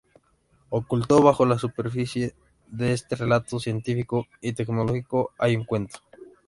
[0.71, 2.33] Oculto bajo la superficie
[2.69, 5.99] de este relato científico y tecnológico hay un cuento.